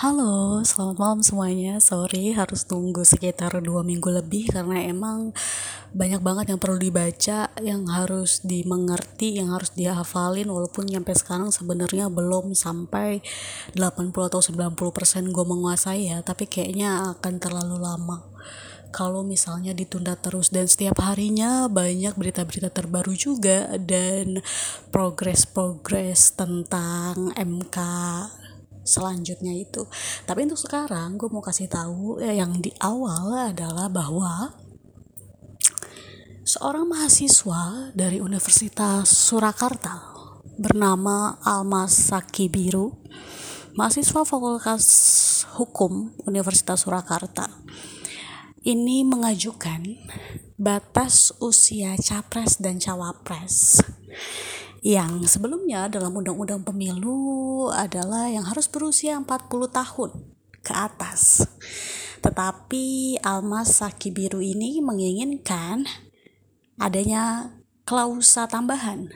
Halo, 0.00 0.64
selamat 0.64 0.96
malam 0.96 1.20
semuanya. 1.20 1.76
Sorry 1.76 2.32
harus 2.32 2.64
tunggu 2.64 3.04
sekitar 3.04 3.52
dua 3.60 3.84
minggu 3.84 4.08
lebih 4.08 4.48
karena 4.48 4.88
emang 4.88 5.36
banyak 5.92 6.24
banget 6.24 6.56
yang 6.56 6.56
perlu 6.56 6.80
dibaca, 6.80 7.52
yang 7.60 7.84
harus 7.84 8.40
dimengerti, 8.40 9.36
yang 9.36 9.52
harus 9.52 9.76
dihafalin 9.76 10.48
walaupun 10.48 10.88
nyampe 10.88 11.12
sekarang 11.12 11.52
sebenarnya 11.52 12.08
belum 12.08 12.56
sampai 12.56 13.20
80 13.76 14.32
atau 14.32 14.40
90% 14.40 15.36
gue 15.36 15.44
menguasai 15.44 16.16
ya, 16.16 16.24
tapi 16.24 16.48
kayaknya 16.48 17.12
akan 17.20 17.36
terlalu 17.36 17.76
lama 17.76 18.24
kalau 18.96 19.20
misalnya 19.20 19.76
ditunda 19.76 20.16
terus 20.16 20.48
dan 20.48 20.64
setiap 20.64 20.96
harinya 21.04 21.68
banyak 21.68 22.16
berita-berita 22.16 22.72
terbaru 22.72 23.12
juga 23.12 23.68
dan 23.76 24.40
progres-progres 24.88 26.40
tentang 26.40 27.36
MK 27.36 27.76
selanjutnya 28.90 29.54
itu. 29.54 29.86
Tapi 30.26 30.50
untuk 30.50 30.58
sekarang 30.58 31.14
gue 31.14 31.30
mau 31.30 31.38
kasih 31.38 31.70
tahu 31.70 32.18
ya, 32.18 32.34
yang 32.34 32.58
di 32.58 32.74
awal 32.82 33.54
adalah 33.54 33.86
bahwa 33.86 34.58
seorang 36.42 36.90
mahasiswa 36.90 37.94
dari 37.94 38.18
Universitas 38.18 39.06
Surakarta 39.06 40.10
bernama 40.58 41.38
Almas 41.46 42.10
Saki 42.10 42.50
Biru 42.50 42.98
mahasiswa 43.78 44.26
Fakultas 44.26 44.84
Hukum 45.54 46.10
Universitas 46.26 46.82
Surakarta 46.82 47.46
ini 48.66 49.06
mengajukan 49.08 50.04
batas 50.60 51.32
usia 51.40 51.96
capres 51.96 52.60
dan 52.60 52.76
cawapres 52.76 53.80
yang 54.80 55.24
sebelumnya 55.28 55.92
dalam 55.92 56.16
undang-undang 56.16 56.64
pemilu 56.64 57.68
adalah 57.68 58.32
yang 58.32 58.48
harus 58.48 58.64
berusia 58.64 59.20
40 59.20 59.28
tahun 59.68 60.10
ke 60.64 60.72
atas. 60.72 61.44
Tetapi 62.20 63.16
Almas 63.24 63.80
Saki 63.80 64.12
Biru 64.12 64.40
ini 64.40 64.80
menginginkan 64.80 65.84
adanya 66.80 67.52
klausa 67.84 68.48
tambahan 68.48 69.08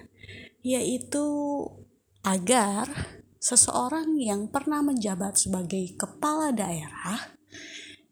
yaitu 0.64 1.24
agar 2.24 2.88
seseorang 3.36 4.16
yang 4.16 4.48
pernah 4.48 4.80
menjabat 4.80 5.36
sebagai 5.36 5.92
kepala 6.00 6.48
daerah 6.56 7.36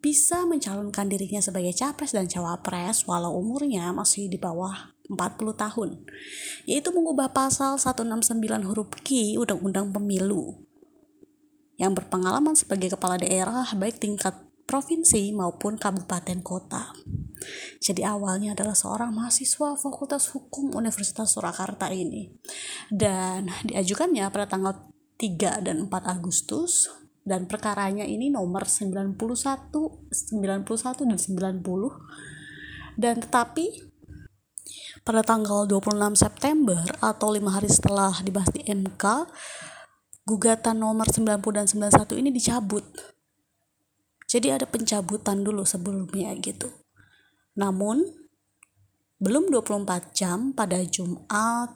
bisa 0.05 0.45
mencalonkan 0.45 1.09
dirinya 1.09 1.41
sebagai 1.41 1.73
capres 1.73 2.13
dan 2.13 2.29
cawapres 2.29 3.09
walau 3.09 3.41
umurnya 3.41 3.89
masih 3.97 4.29
di 4.29 4.37
bawah 4.37 4.93
40 5.13 5.53
tahun, 5.55 6.03
yaitu 6.65 6.89
mengubah 6.91 7.31
pasal 7.31 7.77
169 7.77 8.41
huruf 8.65 8.89
Q 9.05 9.37
Undang-Undang 9.37 9.93
Pemilu 9.93 10.73
yang 11.81 11.99
berpengalaman 11.99 12.55
sebagai 12.55 12.95
kepala 12.95 13.19
daerah 13.19 13.67
baik 13.75 13.99
tingkat 13.99 14.39
provinsi 14.71 15.35
maupun 15.35 15.75
kabupaten 15.77 16.39
kota. 16.41 16.95
Jadi 17.83 18.07
awalnya 18.07 18.55
adalah 18.55 18.79
seorang 18.79 19.11
mahasiswa 19.11 19.75
Fakultas 19.75 20.31
Hukum 20.31 20.79
Universitas 20.79 21.35
Surakarta 21.35 21.91
ini. 21.91 22.31
Dan 22.87 23.51
diajukannya 23.67 24.31
pada 24.31 24.47
tanggal 24.47 24.89
3 25.19 25.67
dan 25.67 25.91
4 25.91 25.91
Agustus 26.07 26.87
dan 27.27 27.51
perkaranya 27.51 28.07
ini 28.07 28.31
nomor 28.31 28.67
91, 28.67 29.19
91 29.19 31.11
dan 31.11 31.19
90. 31.19 31.59
Dan 32.95 33.15
tetapi 33.19 33.92
pada 35.03 35.23
tanggal 35.27 35.67
26 35.67 36.15
September 36.15 36.79
atau 37.03 37.35
lima 37.35 37.59
hari 37.59 37.67
setelah 37.67 38.15
dibahas 38.23 38.51
di 38.55 38.63
MK, 38.63 39.27
gugatan 40.23 40.79
nomor 40.79 41.11
90 41.11 41.43
dan 41.51 41.67
91 41.67 42.23
ini 42.23 42.31
dicabut. 42.31 42.87
Jadi 44.31 44.49
ada 44.49 44.65
pencabutan 44.65 45.43
dulu 45.45 45.67
sebelumnya 45.67 46.33
gitu. 46.39 46.71
Namun 47.59 48.01
belum 49.23 49.55
24 49.55 50.17
jam 50.17 50.51
pada 50.51 50.83
Jumat 50.83 51.71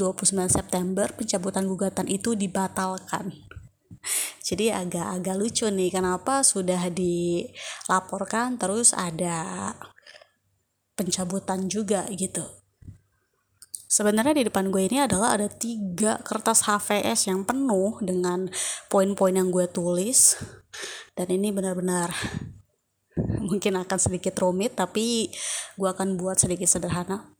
29 0.00 0.48
September 0.48 1.10
pencabutan 1.12 1.66
gugatan 1.66 2.06
itu 2.06 2.32
dibatalkan. 2.32 3.34
Jadi 4.40 4.72
agak-agak 4.72 5.36
lucu 5.36 5.66
nih 5.68 5.90
kenapa 5.92 6.40
sudah 6.40 6.88
dilaporkan 6.88 8.56
terus 8.56 8.94
ada 8.94 9.74
pencabutan 10.98 11.70
juga 11.70 12.02
gitu. 12.10 12.42
Sebenarnya 13.88 14.36
di 14.36 14.44
depan 14.52 14.68
gue 14.68 14.84
ini 14.84 15.00
adalah 15.00 15.32
ada 15.32 15.48
tiga 15.48 16.20
kertas 16.20 16.68
HVS 16.68 17.32
yang 17.32 17.48
penuh 17.48 17.96
dengan 18.04 18.44
poin-poin 18.92 19.32
yang 19.32 19.48
gue 19.48 19.64
tulis. 19.64 20.36
Dan 21.16 21.32
ini 21.32 21.48
benar-benar 21.48 22.12
mungkin 23.48 23.80
akan 23.80 23.98
sedikit 23.98 24.36
rumit 24.44 24.76
tapi 24.76 25.32
gue 25.80 25.88
akan 25.88 26.20
buat 26.20 26.36
sedikit 26.36 26.68
sederhana. 26.68 27.32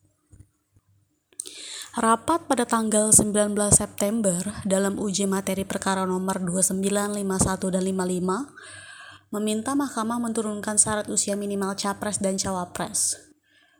Rapat 1.98 2.48
pada 2.48 2.64
tanggal 2.64 3.12
19 3.12 3.52
September 3.68 4.40
dalam 4.64 4.96
uji 4.96 5.28
materi 5.28 5.68
perkara 5.68 6.08
nomor 6.08 6.40
29, 6.40 6.80
51, 6.80 7.74
dan 7.74 7.82
55 7.84 9.34
meminta 9.36 9.76
mahkamah 9.76 10.16
menurunkan 10.16 10.80
syarat 10.80 11.12
usia 11.12 11.36
minimal 11.36 11.76
capres 11.76 12.16
dan 12.22 12.40
cawapres 12.40 13.27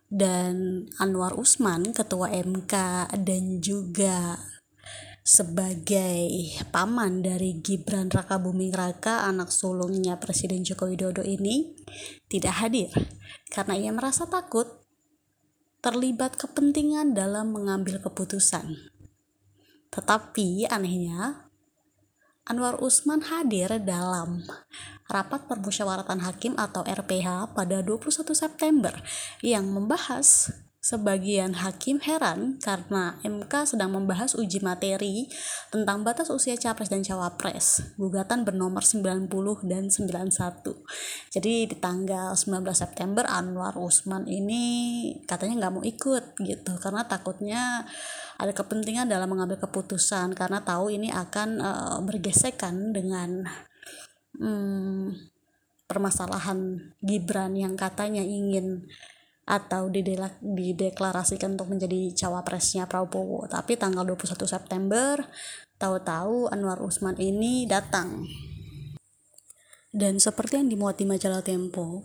dan 0.09 0.89
Anwar 0.97 1.37
Usman 1.37 1.93
ketua 1.93 2.33
MK 2.33 2.75
dan 3.25 3.61
juga 3.61 4.41
sebagai 5.29 6.57
paman 6.73 7.21
dari 7.21 7.61
Gibran 7.61 8.09
Raka 8.09 8.41
Buming 8.41 8.73
Raka 8.73 9.29
anak 9.29 9.53
sulungnya 9.53 10.17
Presiden 10.17 10.65
Joko 10.65 10.89
Widodo 10.89 11.21
ini 11.21 11.77
tidak 12.33 12.65
hadir 12.65 12.89
karena 13.53 13.77
ia 13.77 13.93
merasa 13.93 14.25
takut 14.25 14.65
terlibat 15.85 16.41
kepentingan 16.41 17.13
dalam 17.13 17.53
mengambil 17.53 18.01
keputusan. 18.01 18.73
Tetapi 19.93 20.69
anehnya 20.69 21.48
Anwar 22.49 22.81
Usman 22.81 23.21
hadir 23.29 23.69
dalam 23.85 24.41
rapat 25.05 25.45
permusyawaratan 25.45 26.25
hakim 26.25 26.57
atau 26.57 26.81
RPH 26.81 27.53
pada 27.53 27.85
21 27.85 28.09
September 28.33 28.93
yang 29.45 29.69
membahas 29.69 30.49
Sebagian 30.89 31.53
hakim 31.61 32.01
heran 32.01 32.57
karena 32.65 33.21
MK 33.21 33.77
sedang 33.77 33.93
membahas 33.93 34.33
uji 34.33 34.65
materi 34.65 35.29
tentang 35.69 36.01
batas 36.01 36.33
usia 36.33 36.57
capres 36.57 36.89
dan 36.89 37.05
cawapres. 37.05 37.93
Gugatan 38.01 38.49
bernomor 38.49 38.81
90 38.81 39.29
dan 39.69 39.93
91. 39.93 40.33
Jadi 41.29 41.69
di 41.69 41.77
tanggal 41.77 42.33
19 42.33 42.65
September 42.73 43.29
Anwar 43.29 43.77
Usman 43.77 44.25
ini 44.33 44.65
katanya 45.29 45.69
nggak 45.69 45.73
mau 45.77 45.85
ikut 45.85 46.41
gitu 46.41 46.73
karena 46.81 47.05
takutnya 47.05 47.85
ada 48.41 48.57
kepentingan 48.57 49.13
dalam 49.13 49.29
mengambil 49.29 49.61
keputusan 49.61 50.33
karena 50.33 50.65
tahu 50.65 50.89
ini 50.89 51.13
akan 51.13 51.49
uh, 51.61 51.99
bergesekan 52.01 52.97
dengan 52.97 53.45
um, 54.41 55.13
permasalahan 55.85 56.81
Gibran 57.05 57.61
yang 57.61 57.77
katanya 57.77 58.25
ingin 58.25 58.89
atau 59.49 59.89
dideklarasikan 60.45 61.57
untuk 61.57 61.73
menjadi 61.73 62.13
cawapresnya 62.13 62.85
Prabowo. 62.85 63.49
Tapi 63.49 63.81
tanggal 63.81 64.05
21 64.05 64.45
September, 64.45 65.25
tahu-tahu 65.81 66.53
Anwar 66.53 66.85
Usman 66.85 67.17
ini 67.17 67.65
datang. 67.65 68.29
Dan 69.89 70.21
seperti 70.21 70.61
yang 70.61 70.69
dimuat 70.69 71.01
di 71.01 71.09
majalah 71.09 71.41
Tempo, 71.41 72.05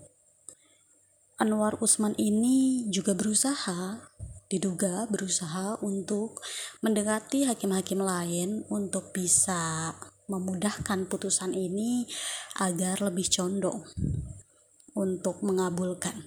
Anwar 1.36 1.76
Usman 1.84 2.16
ini 2.16 2.88
juga 2.88 3.12
berusaha, 3.12 4.00
diduga 4.48 5.04
berusaha 5.12 5.76
untuk 5.84 6.40
mendekati 6.80 7.44
hakim-hakim 7.44 8.00
lain 8.00 8.64
untuk 8.72 9.12
bisa 9.12 9.92
memudahkan 10.32 11.12
putusan 11.12 11.52
ini 11.52 12.08
agar 12.64 13.04
lebih 13.04 13.28
condong 13.28 13.84
untuk 14.96 15.44
mengabulkan 15.44 16.24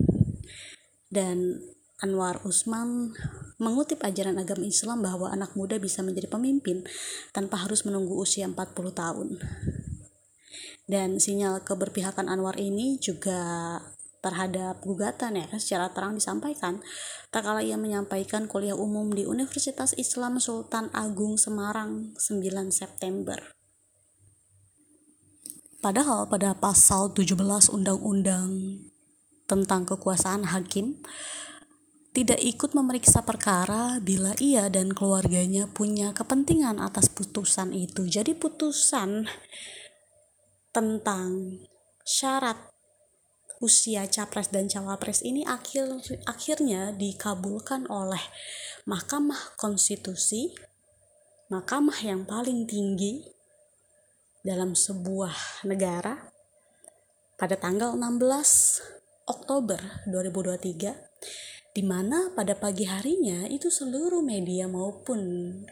dan 1.11 1.63
Anwar 1.97 2.45
Usman 2.45 3.17
mengutip 3.57 4.05
ajaran 4.05 4.37
agama 4.37 4.69
Islam 4.69 5.01
bahwa 5.01 5.33
anak 5.33 5.57
muda 5.57 5.81
bisa 5.81 6.05
menjadi 6.05 6.29
pemimpin 6.29 6.85
tanpa 7.33 7.65
harus 7.65 7.89
menunggu 7.89 8.21
usia 8.21 8.45
40 8.45 8.93
tahun. 8.93 9.29
Dan 10.85 11.17
sinyal 11.17 11.65
keberpihakan 11.65 12.29
Anwar 12.29 12.61
ini 12.61 13.01
juga 13.01 13.81
terhadap 14.21 14.83
gugatan 14.83 15.39
ya 15.39 15.47
secara 15.55 15.95
terang 15.95 16.19
disampaikan 16.19 16.83
tak 17.31 17.47
kala 17.47 17.63
ia 17.63 17.79
menyampaikan 17.79 18.51
kuliah 18.51 18.75
umum 18.75 19.15
di 19.15 19.23
Universitas 19.23 19.95
Islam 19.95 20.43
Sultan 20.43 20.91
Agung 20.91 21.39
Semarang 21.39 22.13
9 22.19 22.43
September. 22.75 23.39
Padahal 25.79 26.27
pada 26.27 26.59
pasal 26.59 27.15
17 27.15 27.39
Undang-Undang 27.71 28.51
tentang 29.47 29.87
kekuasaan 29.87 30.51
hakim 30.51 31.01
tidak 32.17 32.41
ikut 32.41 32.73
memeriksa 32.73 33.21
perkara 33.21 34.01
bila 34.01 34.33
ia 34.41 34.73
dan 34.73 34.97
keluarganya 34.97 35.69
punya 35.69 36.17
kepentingan 36.17 36.81
atas 36.81 37.13
putusan 37.13 37.77
itu. 37.77 38.09
Jadi 38.09 38.33
putusan 38.33 39.29
tentang 40.73 41.61
syarat 42.09 42.57
usia 43.61 44.09
capres 44.09 44.49
dan 44.49 44.65
cawapres 44.69 45.21
ini 45.25 45.45
akhir 45.45 45.93
akhirnya 46.25 46.93
dikabulkan 46.97 47.85
oleh 47.89 48.21
Mahkamah 48.89 49.61
Konstitusi, 49.61 50.57
mahkamah 51.53 52.01
yang 52.01 52.25
paling 52.25 52.65
tinggi 52.65 53.29
dalam 54.41 54.73
sebuah 54.73 55.67
negara 55.69 56.33
pada 57.37 57.61
tanggal 57.61 57.93
16 57.93 58.96
Oktober 59.27 60.07
2023 60.07 61.75
di 61.77 61.83
mana 61.85 62.33
pada 62.33 62.57
pagi 62.57 62.89
harinya 62.89 63.45
itu 63.51 63.69
seluruh 63.69 64.25
media 64.25 64.65
maupun 64.65 65.21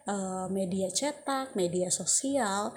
uh, 0.05 0.51
media 0.53 0.93
cetak, 0.93 1.57
media 1.57 1.89
sosial 1.89 2.77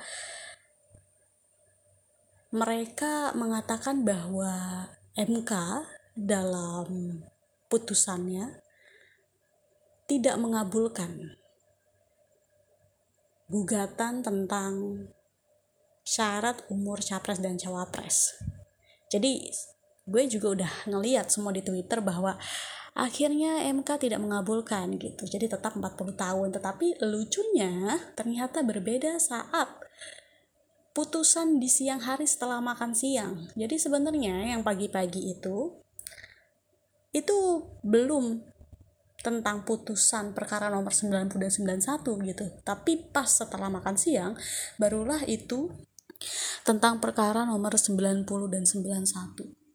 mereka 2.55 3.35
mengatakan 3.35 4.07
bahwa 4.07 4.87
MK 5.19 5.51
dalam 6.15 7.19
putusannya 7.67 8.63
tidak 10.07 10.39
mengabulkan 10.39 11.35
gugatan 13.51 14.23
tentang 14.23 15.03
syarat 16.07 16.63
umur 16.71 17.03
capres 17.03 17.43
dan 17.43 17.59
cawapres. 17.59 18.39
Jadi 19.11 19.51
gue 20.07 20.23
juga 20.31 20.47
udah 20.55 20.71
ngeliat 20.87 21.27
semua 21.27 21.51
di 21.51 21.59
Twitter 21.59 21.99
bahwa 21.99 22.39
akhirnya 22.97 23.67
MK 23.69 24.09
tidak 24.09 24.23
mengabulkan 24.23 24.95
gitu. 24.97 25.27
Jadi 25.27 25.51
tetap 25.51 25.77
40 25.77 26.17
tahun. 26.17 26.49
Tetapi 26.55 27.03
lucunya 27.05 27.99
ternyata 28.17 28.65
berbeda 28.65 29.19
saat 29.21 29.69
putusan 30.97 31.61
di 31.61 31.69
siang 31.69 32.01
hari 32.01 32.25
setelah 32.25 32.57
makan 32.57 32.97
siang. 32.97 33.53
Jadi 33.53 33.77
sebenarnya 33.77 34.57
yang 34.57 34.65
pagi-pagi 34.65 35.37
itu 35.37 35.77
itu 37.13 37.37
belum 37.85 38.41
tentang 39.21 39.65
putusan 39.65 40.33
perkara 40.33 40.69
nomor 40.73 40.93
90 40.93 41.37
dan 41.37 41.51
91 41.53 42.01
gitu. 42.25 42.45
Tapi 42.65 43.11
pas 43.13 43.29
setelah 43.29 43.69
makan 43.69 43.93
siang 43.93 44.33
barulah 44.81 45.21
itu 45.29 45.69
tentang 46.65 46.97
perkara 46.97 47.45
nomor 47.45 47.77
90 47.77 48.25
dan 48.49 48.63
91. 48.65 49.66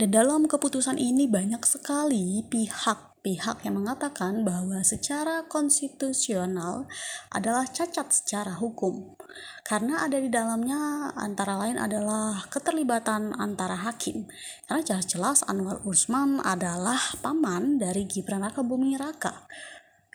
Dan 0.00 0.08
dalam 0.16 0.48
keputusan 0.48 0.96
ini 0.96 1.28
banyak 1.28 1.60
sekali 1.68 2.40
pihak 2.48 3.10
pihak 3.20 3.68
yang 3.68 3.76
mengatakan 3.76 4.48
bahwa 4.48 4.80
secara 4.80 5.44
konstitusional 5.44 6.88
adalah 7.28 7.68
cacat 7.68 8.08
secara 8.08 8.56
hukum 8.56 9.12
karena 9.60 10.08
ada 10.08 10.16
di 10.16 10.32
dalamnya 10.32 11.12
antara 11.14 11.60
lain 11.60 11.76
adalah 11.76 12.48
keterlibatan 12.48 13.36
antara 13.36 13.76
hakim 13.76 14.24
karena 14.64 14.80
jelas-jelas 14.80 15.44
Anwar 15.44 15.84
Usman 15.84 16.40
adalah 16.40 16.98
paman 17.20 17.76
dari 17.76 18.08
Gibran 18.08 18.40
Raka 18.40 18.64
Buming 18.64 18.96
Raka 18.96 19.44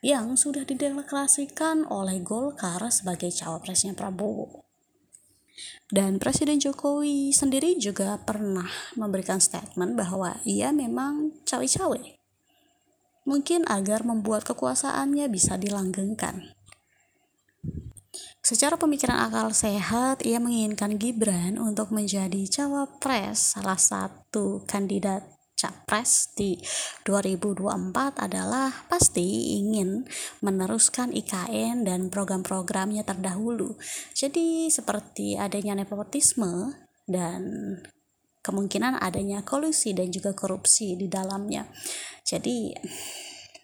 yang 0.01 0.37
sudah 0.37 0.65
dideklarasikan 0.65 1.85
oleh 1.89 2.21
Golkar 2.21 2.77
sebagai 2.93 3.33
cawapresnya 3.33 3.97
Prabowo. 3.97 4.64
Dan 5.87 6.19
Presiden 6.19 6.59
Jokowi 6.59 7.31
sendiri 7.31 7.79
juga 7.79 8.19
pernah 8.19 8.67
memberikan 8.99 9.39
statement 9.39 9.95
bahwa 9.95 10.39
ia 10.43 10.75
memang 10.75 11.31
cawe-cawe 11.47 12.15
mungkin 13.25 13.65
agar 13.65 14.05
membuat 14.05 14.45
kekuasaannya 14.45 15.25
bisa 15.27 15.57
dilanggengkan. 15.57 16.55
Secara 18.45 18.77
pemikiran 18.77 19.25
akal 19.25 19.49
sehat, 19.51 20.21
ia 20.21 20.37
menginginkan 20.37 21.01
Gibran 21.01 21.57
untuk 21.57 21.89
menjadi 21.89 22.45
cawapres. 22.45 23.57
Salah 23.57 23.81
satu 23.81 24.61
kandidat 24.69 25.25
capres 25.55 26.35
di 26.35 26.59
2024 27.07 28.19
adalah 28.19 28.69
pasti 28.91 29.55
ingin 29.57 30.03
meneruskan 30.43 31.15
IKN 31.15 31.87
dan 31.87 32.11
program-programnya 32.11 33.07
terdahulu. 33.07 33.79
Jadi 34.11 34.67
seperti 34.67 35.39
adanya 35.39 35.79
nepotisme 35.79 36.75
dan 37.07 37.41
kemungkinan 38.45 39.01
adanya 39.01 39.41
kolusi 39.41 39.97
dan 39.97 40.13
juga 40.13 40.35
korupsi 40.37 40.93
di 40.99 41.09
dalamnya. 41.09 41.65
Jadi 42.21 42.75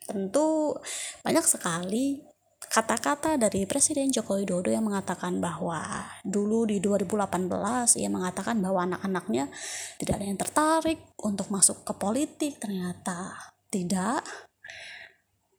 tentu 0.07 0.73
banyak 1.21 1.45
sekali 1.45 2.30
kata-kata 2.71 3.35
dari 3.35 3.67
Presiden 3.67 4.07
Joko 4.15 4.39
Widodo 4.39 4.71
yang 4.71 4.87
mengatakan 4.87 5.43
bahwa 5.43 6.07
dulu 6.23 6.63
di 6.63 6.79
2018 6.79 7.51
ia 7.99 8.07
mengatakan 8.07 8.63
bahwa 8.63 8.87
anak-anaknya 8.87 9.51
tidak 9.99 10.15
ada 10.15 10.25
yang 10.31 10.39
tertarik 10.39 10.99
untuk 11.19 11.51
masuk 11.51 11.83
ke 11.83 11.91
politik. 11.99 12.63
Ternyata 12.63 13.35
tidak. 13.67 14.23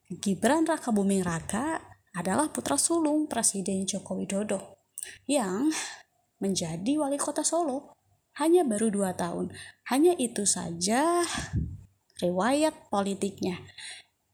Gibran 0.09 0.65
Raka 0.65 0.89
Buming 0.89 1.21
Raka 1.21 1.81
adalah 2.17 2.49
putra 2.49 2.81
sulung 2.81 3.29
Presiden 3.29 3.85
Joko 3.85 4.17
Widodo 4.17 4.81
yang 5.29 5.69
menjadi 6.41 6.97
wali 6.97 7.21
kota 7.21 7.45
Solo 7.45 7.93
hanya 8.41 8.65
baru 8.65 8.89
dua 8.89 9.13
tahun. 9.13 9.53
Hanya 9.93 10.17
itu 10.17 10.49
saja 10.49 11.21
riwayat 12.25 12.89
politiknya 12.89 13.61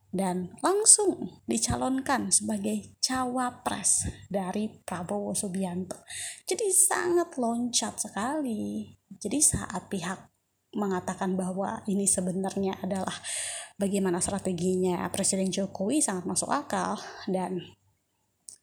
dan 0.08 0.56
langsung 0.64 1.42
dicalonkan 1.44 2.32
sebagai 2.32 2.96
cawapres 3.04 4.08
dari 4.32 4.72
Prabowo 4.84 5.36
Subianto. 5.36 6.00
Jadi 6.48 6.72
sangat 6.72 7.36
loncat 7.36 8.00
sekali. 8.00 8.88
Jadi 9.08 9.38
saat 9.44 9.88
pihak 9.92 10.32
mengatakan 10.76 11.36
bahwa 11.36 11.84
ini 11.88 12.04
sebenarnya 12.08 12.76
adalah 12.80 13.14
bagaimana 13.80 14.20
strateginya 14.20 15.04
Presiden 15.12 15.48
Jokowi 15.48 16.00
sangat 16.00 16.24
masuk 16.28 16.52
akal 16.52 17.00
dan 17.28 17.64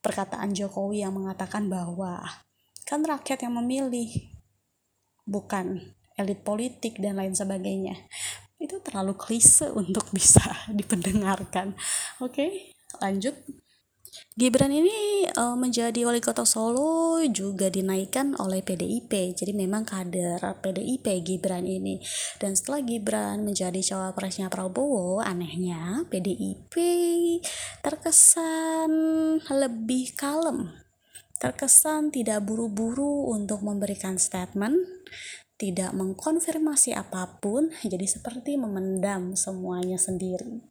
perkataan 0.05 0.53
Jokowi 0.53 1.01
yang 1.01 1.17
mengatakan 1.17 1.65
bahwa 1.65 2.21
kan 2.85 3.01
rakyat 3.01 3.41
yang 3.41 3.57
memilih 3.57 4.13
bukan 5.25 5.97
elit 6.15 6.45
politik 6.45 7.01
dan 7.01 7.17
lain 7.17 7.33
sebagainya 7.33 7.97
itu 8.59 8.79
terlalu 8.81 9.13
klise 9.17 9.69
untuk 9.73 10.07
bisa 10.11 10.43
dipendengarkan 10.79 11.75
oke 12.23 12.33
okay, 12.33 12.49
lanjut 13.03 13.35
Gibran 14.35 14.71
ini 14.71 15.27
uh, 15.31 15.55
menjadi 15.55 16.03
wali 16.07 16.19
kota 16.19 16.43
Solo 16.43 17.23
juga 17.31 17.71
dinaikkan 17.71 18.35
oleh 18.35 18.63
PDIP. 18.63 19.35
Jadi 19.35 19.51
memang 19.55 19.87
kader 19.87 20.39
PDIP 20.59 21.23
Gibran 21.23 21.63
ini. 21.63 21.99
Dan 22.39 22.55
setelah 22.55 22.83
Gibran 22.83 23.47
menjadi 23.47 23.79
cawapresnya 23.79 24.51
Prabowo, 24.51 25.23
anehnya 25.23 26.03
PDIP 26.11 26.75
terkesan 27.79 28.91
lebih 29.51 30.15
kalem 30.15 30.71
terkesan 31.35 32.15
tidak 32.15 32.47
buru-buru 32.47 33.29
untuk 33.29 33.59
memberikan 33.61 34.15
statement, 34.15 34.79
tidak 35.55 35.95
mengkonfirmasi 35.95 36.95
apa 36.95 37.39
pun, 37.39 37.71
jadi 37.83 38.03
seperti 38.03 38.59
memendam 38.59 39.35
semuanya 39.39 39.95
sendiri. 39.95 40.63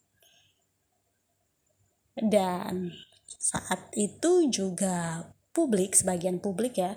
Dan 2.14 2.94
saat 3.26 3.90
itu 3.96 4.48
juga 4.52 5.28
publik, 5.54 5.96
sebagian 5.96 6.38
publik 6.38 6.78
ya, 6.78 6.96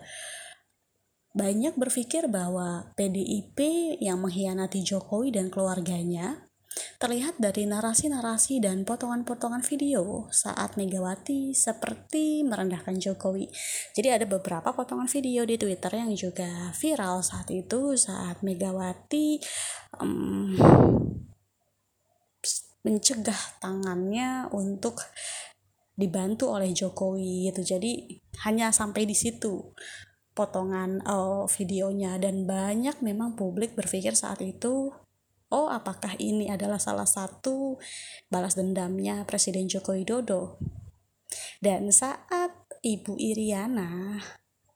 banyak 1.38 1.78
berpikir 1.78 2.26
bahwa 2.28 2.92
PDIP 2.98 3.60
yang 4.02 4.26
mengkhianati 4.26 4.82
Jokowi 4.82 5.38
dan 5.38 5.54
keluarganya 5.54 6.47
Terlihat 6.98 7.38
dari 7.38 7.70
narasi-narasi 7.70 8.58
dan 8.58 8.82
potongan-potongan 8.82 9.62
video 9.62 10.26
saat 10.34 10.74
Megawati 10.82 11.54
seperti 11.54 12.42
merendahkan 12.42 12.98
Jokowi. 12.98 13.46
Jadi 13.94 14.10
ada 14.10 14.26
beberapa 14.26 14.74
potongan 14.74 15.06
video 15.06 15.46
di 15.46 15.62
Twitter 15.62 15.94
yang 15.94 16.12
juga 16.18 16.74
viral 16.74 17.22
saat 17.22 17.54
itu 17.54 17.94
saat 17.94 18.42
Megawati 18.42 19.38
um, 20.02 20.58
mencegah 22.82 23.42
tangannya 23.62 24.50
untuk 24.50 25.04
dibantu 25.94 26.54
oleh 26.54 26.74
Jokowi 26.74 27.54
gitu. 27.54 27.78
Jadi 27.78 28.22
hanya 28.46 28.74
sampai 28.74 29.06
di 29.06 29.14
situ 29.14 29.74
potongan 30.38 31.02
uh, 31.02 31.50
videonya 31.50 32.22
dan 32.22 32.46
banyak 32.46 33.02
memang 33.02 33.34
publik 33.34 33.74
berpikir 33.74 34.14
saat 34.14 34.38
itu 34.46 34.94
Oh, 35.48 35.72
apakah 35.72 36.20
ini 36.20 36.52
adalah 36.52 36.76
salah 36.76 37.08
satu 37.08 37.80
balas 38.28 38.60
dendamnya 38.60 39.24
Presiden 39.24 39.72
Joko 39.72 39.96
Widodo? 39.96 40.60
Dan 41.64 41.88
saat 41.90 42.68
Ibu 42.84 43.16
Iriana, 43.16 44.20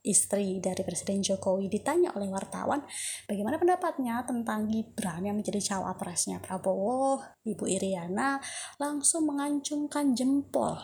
istri 0.01 0.57
dari 0.57 0.81
Presiden 0.81 1.21
Jokowi, 1.21 1.69
ditanya 1.69 2.15
oleh 2.17 2.31
wartawan 2.33 2.81
bagaimana 3.29 3.61
pendapatnya 3.61 4.25
tentang 4.25 4.65
Gibran 4.65 5.27
yang 5.27 5.37
menjadi 5.37 5.61
cawapresnya 5.61 6.41
Prabowo, 6.41 7.21
Ibu 7.45 7.65
Iriana 7.69 8.41
langsung 8.81 9.29
mengancungkan 9.29 10.17
jempol. 10.17 10.77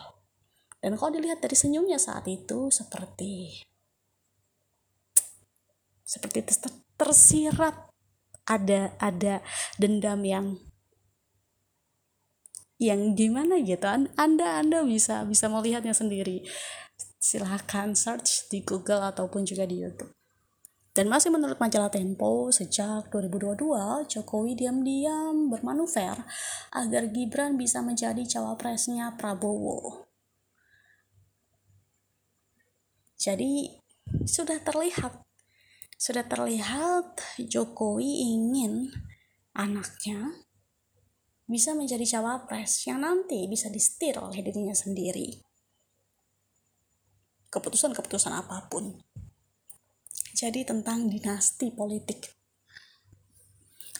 Dan 0.78 0.94
kalau 0.94 1.10
dilihat 1.10 1.42
dari 1.42 1.58
senyumnya 1.58 1.98
saat 1.98 2.22
itu 2.30 2.70
seperti 2.70 3.66
seperti 6.06 6.40
tersirat 6.94 7.87
ada 8.48 8.96
ada 8.98 9.44
dendam 9.76 10.24
yang 10.24 10.46
yang 12.80 13.12
gimana 13.14 13.60
gitu. 13.60 13.84
Anda 14.16 14.58
anda 14.58 14.82
bisa 14.82 15.22
bisa 15.28 15.46
melihatnya 15.52 15.92
sendiri. 15.92 16.48
Silahkan 17.18 17.92
search 17.92 18.48
di 18.48 18.64
Google 18.64 19.04
ataupun 19.04 19.44
juga 19.44 19.68
di 19.68 19.84
YouTube. 19.84 20.18
Dan 20.98 21.06
masih 21.06 21.30
menurut 21.30 21.62
majalah 21.62 21.94
Tempo, 21.94 22.50
sejak 22.50 23.06
2022, 23.14 24.10
Jokowi 24.10 24.58
diam-diam 24.58 25.46
bermanuver 25.46 26.26
agar 26.74 27.02
Gibran 27.14 27.54
bisa 27.54 27.78
menjadi 27.86 28.26
cawapresnya 28.26 29.14
Prabowo. 29.14 30.10
Jadi, 33.14 33.78
sudah 34.26 34.58
terlihat 34.58 35.27
sudah 35.98 36.22
terlihat 36.22 37.18
Jokowi 37.42 38.30
ingin 38.30 38.94
anaknya 39.50 40.46
bisa 41.50 41.74
menjadi 41.74 42.06
cawapres 42.06 42.86
yang 42.86 43.02
nanti 43.02 43.50
bisa 43.50 43.66
disetir 43.66 44.14
oleh 44.22 44.38
dirinya 44.38 44.78
sendiri. 44.78 45.42
Keputusan-keputusan 47.50 48.30
apa 48.30 48.70
pun. 48.70 48.94
Jadi 50.38 50.62
tentang 50.62 51.10
dinasti 51.10 51.74
politik. 51.74 52.37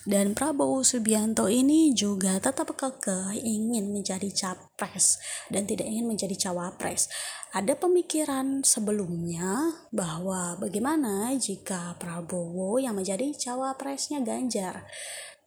Dan 0.09 0.33
Prabowo 0.33 0.81
Subianto 0.81 1.53
ini 1.53 1.93
juga 1.93 2.41
tetap 2.41 2.73
kekeh 2.73 3.45
ingin 3.45 3.93
menjadi 3.93 4.33
capres 4.33 5.21
dan 5.53 5.69
tidak 5.69 5.85
ingin 5.85 6.09
menjadi 6.09 6.49
cawapres. 6.49 7.13
Ada 7.53 7.77
pemikiran 7.77 8.65
sebelumnya 8.65 9.85
bahwa 9.93 10.57
bagaimana 10.57 11.37
jika 11.37 11.93
Prabowo 12.01 12.81
yang 12.81 12.97
menjadi 12.97 13.37
cawapresnya 13.37 14.25
Ganjar. 14.25 14.89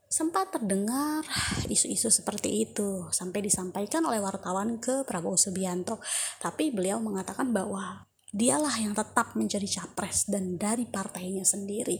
Sempat 0.06 0.53
terdengar 0.53 1.25
isu-isu 1.65 2.13
seperti 2.13 2.62
itu 2.62 3.10
sampai 3.10 3.41
disampaikan 3.41 4.06
oleh 4.06 4.22
wartawan 4.22 4.77
ke 4.77 5.01
Prabowo 5.10 5.41
Subianto. 5.41 5.98
Tapi 6.38 6.70
beliau 6.70 7.01
mengatakan 7.01 7.50
bahwa 7.50 8.11
dialah 8.32 8.80
yang 8.80 8.96
tetap 8.96 9.36
menjadi 9.36 9.68
capres 9.68 10.24
dan 10.32 10.56
dari 10.56 10.88
partainya 10.88 11.44
sendiri. 11.44 12.00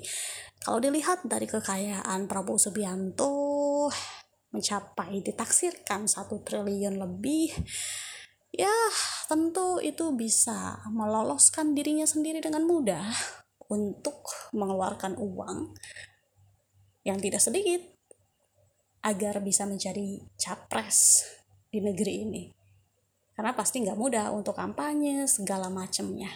Kalau 0.64 0.80
dilihat 0.80 1.28
dari 1.28 1.44
kekayaan 1.44 2.26
Prabowo 2.32 2.56
Subianto 2.56 3.92
mencapai 4.52 5.20
ditaksirkan 5.20 6.08
satu 6.08 6.40
triliun 6.44 6.96
lebih, 7.00 7.52
ya 8.56 8.72
tentu 9.28 9.84
itu 9.84 10.16
bisa 10.16 10.80
meloloskan 10.92 11.76
dirinya 11.76 12.08
sendiri 12.08 12.40
dengan 12.40 12.64
mudah 12.64 13.12
untuk 13.72 14.28
mengeluarkan 14.56 15.20
uang 15.20 15.76
yang 17.08 17.20
tidak 17.20 17.44
sedikit 17.44 17.82
agar 19.02 19.42
bisa 19.42 19.66
menjadi 19.66 20.22
capres 20.38 21.26
di 21.72 21.82
negeri 21.82 22.14
ini 22.28 22.61
karena 23.36 23.56
pasti 23.56 23.82
nggak 23.82 24.00
mudah 24.00 24.32
untuk 24.36 24.56
kampanye 24.56 25.28
segala 25.28 25.72
macamnya 25.72 26.30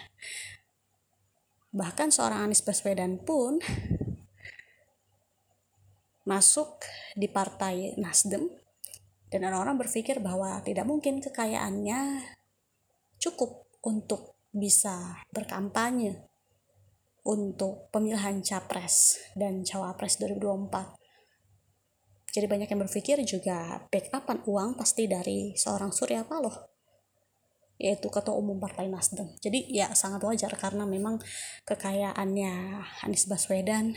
bahkan 1.76 2.08
seorang 2.08 2.48
Anies 2.48 2.64
Baswedan 2.64 3.20
pun 3.20 3.60
masuk 6.24 6.80
di 7.14 7.28
partai 7.28 7.92
Nasdem 8.00 8.48
dan 9.30 9.46
orang-orang 9.46 9.84
berpikir 9.84 10.18
bahwa 10.18 10.58
tidak 10.64 10.88
mungkin 10.88 11.20
kekayaannya 11.20 12.24
cukup 13.20 13.68
untuk 13.84 14.40
bisa 14.50 15.20
berkampanye 15.30 16.26
untuk 17.26 17.90
pemilihan 17.92 18.40
capres 18.40 19.20
dan 19.36 19.62
cawapres 19.62 20.16
2024 20.18 22.32
jadi 22.32 22.46
banyak 22.48 22.68
yang 22.72 22.82
berpikir 22.88 23.20
juga 23.22 23.84
backupan 23.92 24.42
uang 24.48 24.80
pasti 24.80 25.06
dari 25.06 25.52
seorang 25.54 25.92
Surya 25.92 26.24
Paloh 26.24 26.75
yaitu 27.76 28.08
ketua 28.08 28.36
umum 28.36 28.60
partai 28.60 28.88
Nasdem. 28.88 29.32
Jadi 29.40 29.68
ya 29.72 29.92
sangat 29.92 30.24
wajar 30.24 30.52
karena 30.56 30.84
memang 30.84 31.20
kekayaannya 31.64 32.84
Anies 33.04 33.28
Baswedan 33.28 33.96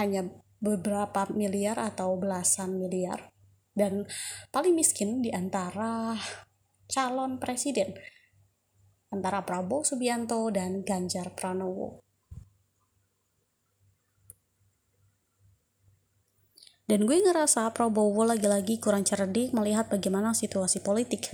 hanya 0.00 0.28
beberapa 0.60 1.28
miliar 1.32 1.76
atau 1.76 2.16
belasan 2.16 2.80
miliar 2.80 3.34
dan 3.76 4.08
paling 4.48 4.72
miskin 4.72 5.20
di 5.20 5.34
antara 5.34 6.16
calon 6.88 7.42
presiden 7.42 7.92
antara 9.14 9.46
Prabowo 9.46 9.86
Subianto 9.86 10.50
dan 10.50 10.82
Ganjar 10.82 11.32
Pranowo. 11.38 12.03
Dan 16.84 17.08
gue 17.08 17.16
ngerasa 17.16 17.72
Prabowo 17.72 18.28
lagi-lagi 18.28 18.76
kurang 18.76 19.08
cerdik 19.08 19.56
melihat 19.56 19.88
bagaimana 19.88 20.36
situasi 20.36 20.84
politik. 20.84 21.32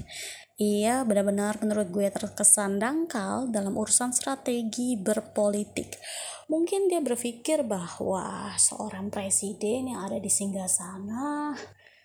Ia 0.63 1.03
benar-benar 1.03 1.59
menurut 1.59 1.91
gue 1.91 2.07
terkesan 2.07 2.79
dangkal 2.79 3.51
dalam 3.51 3.75
urusan 3.75 4.15
strategi 4.15 4.95
berpolitik. 4.95 5.99
Mungkin 6.47 6.87
dia 6.87 7.03
berpikir 7.03 7.67
bahwa 7.67 8.55
seorang 8.63 9.11
presiden 9.11 9.91
yang 9.91 10.07
ada 10.07 10.23
di 10.23 10.31
singgah 10.31 10.71
sana 10.71 11.51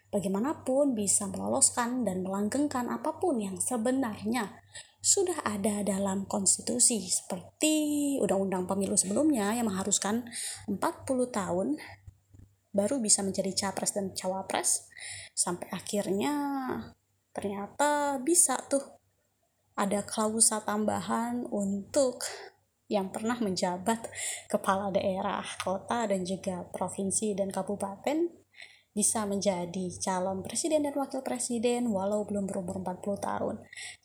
bagaimanapun 0.10 0.98
bisa 0.98 1.30
meloloskan 1.30 2.02
dan 2.02 2.26
melanggengkan 2.26 2.90
apa 2.90 3.20
pun 3.22 3.38
yang 3.38 3.62
sebenarnya 3.62 4.58
sudah 5.06 5.46
ada 5.46 5.86
dalam 5.86 6.26
konstitusi 6.26 6.98
seperti 7.14 8.18
undang-undang 8.18 8.66
pemilu 8.66 8.98
sebelumnya 8.98 9.54
yang 9.54 9.70
mengharuskan 9.70 10.26
40 10.66 10.82
tahun 11.30 11.78
baru 12.76 13.00
bisa 13.00 13.24
menjadi 13.24 13.56
capres 13.56 13.96
dan 13.96 14.12
cawapres 14.12 14.92
sampai 15.32 15.72
akhirnya 15.72 16.36
ternyata 17.32 18.20
bisa 18.20 18.60
tuh 18.68 18.84
ada 19.80 20.04
klausa 20.04 20.60
tambahan 20.64 21.48
untuk 21.48 22.24
yang 22.86 23.10
pernah 23.10 23.36
menjabat 23.42 24.08
kepala 24.46 24.94
daerah, 24.94 25.44
kota 25.64 26.06
dan 26.06 26.22
juga 26.22 26.64
provinsi 26.70 27.34
dan 27.34 27.50
kabupaten 27.50 28.30
bisa 28.96 29.28
menjadi 29.28 29.92
calon 30.00 30.40
presiden 30.40 30.88
dan 30.88 30.96
wakil 30.96 31.20
presiden 31.20 31.92
walau 31.92 32.24
belum 32.24 32.48
berumur 32.48 32.80
40 32.80 33.20
tahun. 33.20 33.56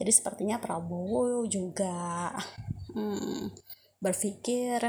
Jadi 0.02 0.10
sepertinya 0.10 0.58
Prabowo 0.58 1.46
juga 1.46 2.34
hmm, 2.90 3.54
berpikir 4.02 4.82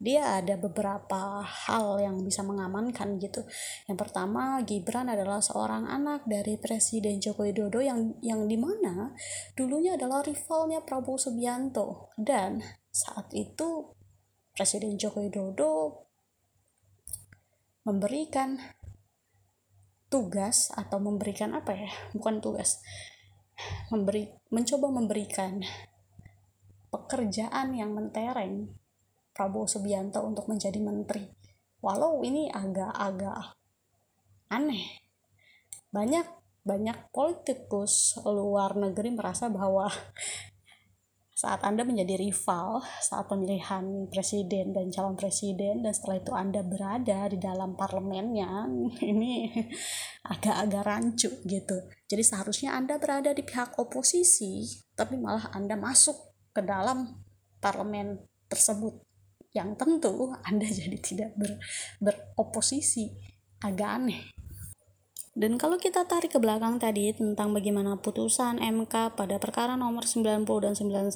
dia 0.00 0.40
ada 0.40 0.56
beberapa 0.56 1.44
hal 1.44 2.00
yang 2.00 2.24
bisa 2.24 2.40
mengamankan 2.40 3.20
gitu. 3.20 3.44
Yang 3.84 4.08
pertama, 4.08 4.56
Gibran 4.64 5.12
adalah 5.12 5.44
seorang 5.44 5.84
anak 5.84 6.24
dari 6.24 6.56
Presiden 6.56 7.20
Joko 7.20 7.44
Widodo 7.44 7.84
yang 7.84 8.16
yang 8.24 8.48
di 8.48 8.56
mana 8.56 9.12
dulunya 9.52 10.00
adalah 10.00 10.24
rivalnya 10.24 10.80
Prabowo 10.80 11.20
Subianto. 11.20 12.16
Dan 12.16 12.64
saat 12.88 13.28
itu 13.36 13.92
Presiden 14.56 14.96
Joko 14.96 15.20
Widodo 15.20 15.72
memberikan 17.84 18.56
tugas 20.08 20.72
atau 20.72 20.96
memberikan 20.96 21.52
apa 21.52 21.76
ya? 21.76 21.92
Bukan 22.16 22.40
tugas. 22.40 22.80
Memberi 23.92 24.32
mencoba 24.48 24.88
memberikan 24.88 25.60
pekerjaan 26.88 27.76
yang 27.76 27.92
mentereng 27.92 28.79
Prabowo 29.40 29.64
Subianto 29.64 30.20
untuk 30.20 30.52
menjadi 30.52 30.76
menteri. 30.76 31.24
Walau 31.80 32.20
ini 32.20 32.52
agak-agak 32.52 33.56
aneh. 34.52 35.00
Banyak 35.88 36.28
banyak 36.60 37.08
politikus 37.08 38.20
luar 38.20 38.76
negeri 38.76 39.16
merasa 39.16 39.48
bahwa 39.48 39.88
saat 41.32 41.64
Anda 41.64 41.88
menjadi 41.88 42.20
rival 42.20 42.84
saat 43.00 43.32
pemilihan 43.32 44.12
presiden 44.12 44.76
dan 44.76 44.92
calon 44.92 45.16
presiden 45.16 45.80
dan 45.80 45.96
setelah 45.96 46.20
itu 46.20 46.32
Anda 46.36 46.60
berada 46.60 47.32
di 47.32 47.40
dalam 47.40 47.80
parlemennya 47.80 48.68
ini 49.16 49.48
agak-agak 50.28 50.84
rancu 50.84 51.32
gitu. 51.48 51.88
Jadi 52.12 52.20
seharusnya 52.20 52.76
Anda 52.76 53.00
berada 53.00 53.32
di 53.32 53.40
pihak 53.40 53.80
oposisi 53.80 54.68
tapi 54.92 55.16
malah 55.16 55.48
Anda 55.56 55.80
masuk 55.80 56.36
ke 56.52 56.60
dalam 56.60 57.24
parlemen 57.56 58.20
tersebut 58.44 59.09
yang 59.54 59.74
tentu 59.74 60.30
Anda 60.46 60.66
jadi 60.80 60.98
tidak 61.00 61.30
ber, 61.38 61.58
beroposisi 61.98 63.10
agak 63.60 63.90
aneh 64.00 64.20
dan 65.30 65.62
kalau 65.62 65.78
kita 65.78 66.10
tarik 66.10 66.34
ke 66.34 66.42
belakang 66.42 66.82
tadi 66.82 67.14
tentang 67.14 67.54
bagaimana 67.54 67.94
putusan 68.02 68.58
MK 68.58 69.14
pada 69.14 69.38
perkara 69.38 69.78
nomor 69.78 70.02
90 70.02 70.42
dan 70.42 70.74
91, 70.74 71.06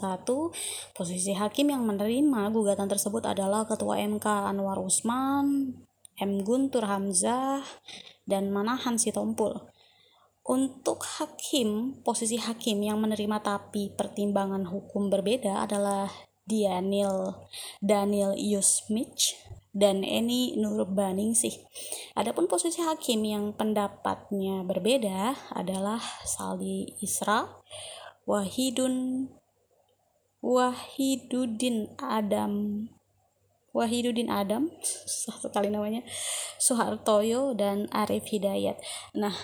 posisi 0.95 1.35
hakim 1.35 1.75
yang 1.75 1.83
menerima 1.83 2.55
gugatan 2.55 2.87
tersebut 2.87 3.27
adalah 3.27 3.67
Ketua 3.67 3.99
MK 4.07 4.55
Anwar 4.55 4.79
Usman, 4.79 5.75
M. 6.15 6.33
Guntur 6.47 6.87
Hamzah, 6.87 7.67
dan 8.23 8.55
Manahan 8.55 9.03
Sitompul. 9.03 9.67
Untuk 10.47 11.03
hakim, 11.19 12.01
posisi 12.07 12.39
hakim 12.39 12.87
yang 12.87 13.03
menerima 13.03 13.43
tapi 13.43 13.91
pertimbangan 13.99 14.71
hukum 14.71 15.11
berbeda 15.11 15.67
adalah 15.67 16.07
Daniel 16.45 17.49
Daniel 17.81 18.37
Yusmich 18.37 19.37
dan 19.75 20.07
Eni 20.07 20.55
Nurbaningsih. 20.55 21.59
Adapun 22.15 22.47
posisi 22.47 22.79
hakim 22.85 23.27
yang 23.27 23.57
pendapatnya 23.57 24.63
berbeda 24.63 25.35
adalah 25.51 25.99
Saldi 26.23 26.95
Isra, 27.03 27.51
Wahidun 28.29 29.27
Wahidudin 30.45 31.97
Adam 31.97 32.87
Wahidudin 33.75 34.31
Adam 34.31 34.71
satu 35.03 35.51
kali 35.51 35.67
namanya 35.67 36.07
Soehartoyo 36.63 37.59
dan 37.59 37.91
Arif 37.91 38.31
Hidayat. 38.31 38.79
Nah, 39.19 39.35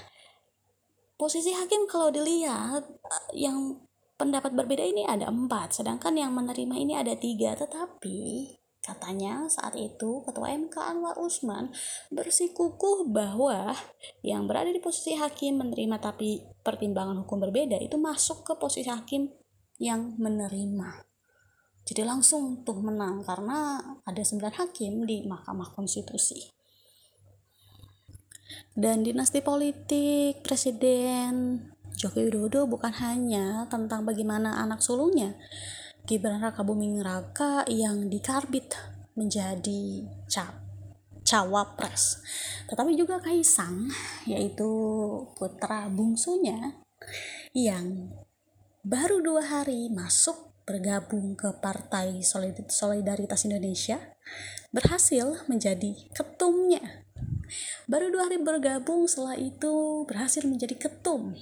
posisi 1.19 1.51
hakim 1.51 1.91
kalau 1.91 2.15
dilihat 2.15 2.87
yang 3.35 3.90
pendapat 4.21 4.53
berbeda 4.53 4.85
ini 4.85 5.09
ada 5.09 5.33
empat, 5.33 5.81
sedangkan 5.81 6.13
yang 6.21 6.37
menerima 6.37 6.77
ini 6.77 6.93
ada 7.01 7.17
tiga. 7.17 7.57
Tetapi 7.57 8.61
Katanya 8.81 9.45
saat 9.53 9.77
itu 9.77 10.25
Ketua 10.25 10.57
MK 10.57 10.73
Anwar 10.81 11.21
Usman 11.21 11.69
bersikukuh 12.09 13.13
bahwa 13.13 13.77
yang 14.25 14.49
berada 14.49 14.73
di 14.73 14.81
posisi 14.81 15.13
hakim 15.21 15.61
menerima 15.61 16.01
tapi 16.01 16.41
pertimbangan 16.65 17.21
hukum 17.21 17.45
berbeda 17.45 17.77
itu 17.77 18.01
masuk 18.01 18.41
ke 18.41 18.57
posisi 18.57 18.89
hakim 18.89 19.29
yang 19.77 20.17
menerima. 20.17 21.05
Jadi 21.85 22.03
langsung 22.09 22.65
tuh 22.65 22.81
menang 22.81 23.21
karena 23.21 23.85
ada 24.01 24.23
9 24.25 24.49
hakim 24.49 25.05
di 25.05 25.29
Mahkamah 25.29 25.77
Konstitusi. 25.77 26.41
Dan 28.73 29.05
dinasti 29.05 29.45
politik 29.45 30.41
Presiden 30.41 31.69
Joko 32.01 32.17
Widodo 32.17 32.65
bukan 32.65 32.97
hanya 33.05 33.69
tentang 33.69 34.09
bagaimana 34.09 34.57
anak 34.57 34.81
sulungnya 34.81 35.37
Gibran 36.09 36.41
Raka 36.41 36.65
Buming 36.65 37.05
Raka 37.05 37.69
yang 37.69 38.09
dikarbit 38.09 38.73
menjadi 39.21 40.09
cap 40.25 40.57
cawapres 41.21 42.25
tetapi 42.73 42.97
juga 42.97 43.21
Kaisang 43.21 43.93
yaitu 44.25 44.65
putra 45.37 45.93
bungsunya 45.93 46.81
yang 47.53 48.09
baru 48.81 49.21
dua 49.21 49.45
hari 49.45 49.93
masuk 49.93 50.57
bergabung 50.65 51.37
ke 51.37 51.53
Partai 51.61 52.25
Solidaritas 52.25 53.45
Indonesia 53.45 53.99
berhasil 54.71 55.43
menjadi 55.51 55.99
ketumnya. 56.15 57.03
Baru 57.91 58.15
dua 58.15 58.31
hari 58.31 58.39
bergabung 58.39 59.11
setelah 59.11 59.35
itu 59.35 60.07
berhasil 60.07 60.47
menjadi 60.47 60.79
ketum 60.79 61.35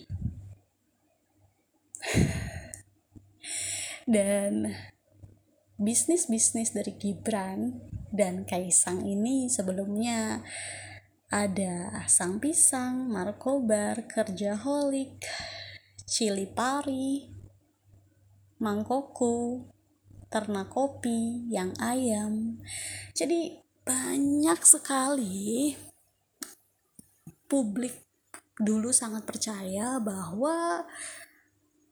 dan 4.09 4.73
bisnis-bisnis 5.79 6.75
dari 6.75 6.97
Gibran 6.97 7.79
dan 8.11 8.43
Kaisang 8.49 9.05
ini 9.05 9.47
sebelumnya 9.53 10.43
ada 11.29 12.03
Sang 12.09 12.41
Pisang, 12.41 13.13
Markobar, 13.13 14.09
Kerjaholik, 14.09 15.21
Cili 16.09 16.49
Pari, 16.49 17.29
Mangkoko, 18.65 19.69
Ternak 20.33 20.73
Kopi, 20.73 21.45
Yang 21.53 21.73
Ayam. 21.79 22.35
Jadi 23.13 23.61
banyak 23.85 24.61
sekali 24.65 25.77
publik 27.49 28.09
dulu 28.61 28.93
sangat 28.93 29.25
percaya 29.25 30.01
bahwa 30.01 30.85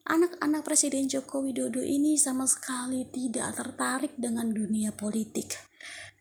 Anak-anak 0.07 0.63
Presiden 0.63 1.11
Joko 1.11 1.43
Widodo 1.43 1.83
ini 1.83 2.15
sama 2.15 2.47
sekali 2.47 3.11
tidak 3.11 3.59
tertarik 3.59 4.15
dengan 4.15 4.55
dunia 4.55 4.95
politik. 4.95 5.59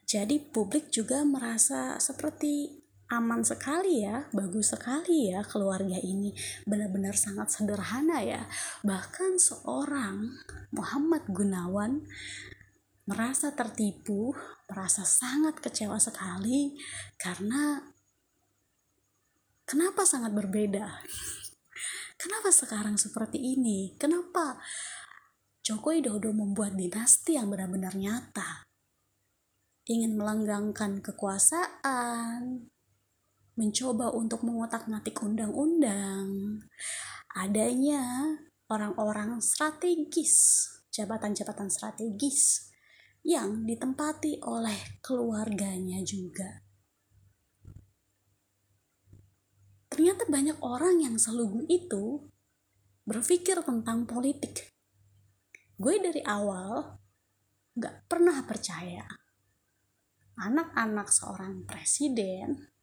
Jadi 0.09 0.41
publik 0.41 0.89
juga 0.89 1.21
merasa 1.21 2.01
seperti 2.01 2.81
aman 3.13 3.45
sekali 3.45 4.01
ya, 4.01 4.25
bagus 4.33 4.73
sekali 4.73 5.29
ya 5.29 5.45
keluarga 5.45 6.01
ini. 6.01 6.33
Benar-benar 6.65 7.13
sangat 7.13 7.53
sederhana 7.53 8.25
ya. 8.25 8.49
Bahkan 8.81 9.37
seorang 9.37 10.33
Muhammad 10.73 11.29
Gunawan 11.29 12.09
merasa 13.05 13.53
tertipu, 13.53 14.33
merasa 14.65 15.05
sangat 15.05 15.61
kecewa 15.61 16.01
sekali 16.01 16.73
karena 17.21 17.85
kenapa 19.69 20.09
sangat 20.09 20.33
berbeda 20.33 21.05
Kenapa 22.15 22.47
sekarang 22.51 22.95
seperti 22.95 23.37
ini? 23.37 23.93
Kenapa 23.99 24.57
Joko 25.59 25.91
Widodo 25.91 26.31
membuat 26.31 26.79
dinasti 26.79 27.35
yang 27.35 27.51
benar-benar 27.51 27.95
nyata? 27.95 28.65
Ingin 29.85 30.17
melanggangkan 30.17 31.03
kekuasaan, 31.05 32.71
mencoba 33.55 34.11
untuk 34.11 34.41
mengotak-ngatik 34.41 35.15
undang-undang, 35.21 36.59
adanya 37.37 38.03
orang-orang 38.67 39.37
strategis, 39.39 40.65
jabatan-jabatan 40.89 41.69
strategis 41.69 42.73
yang 43.21 43.63
ditempati 43.69 44.41
oleh 44.41 45.01
keluarganya 45.05 46.01
juga. 46.01 46.64
Ternyata 49.95 50.27
banyak 50.27 50.59
orang 50.59 50.99
yang 50.99 51.15
selugu 51.15 51.63
itu 51.71 52.27
berpikir 53.07 53.63
tentang 53.63 54.03
politik. 54.03 54.75
Gue 55.79 56.03
dari 56.03 56.19
awal 56.19 56.99
gak 57.79 58.03
pernah 58.11 58.43
percaya 58.43 59.07
anak-anak 60.35 61.07
seorang 61.07 61.63
presiden 61.63 62.75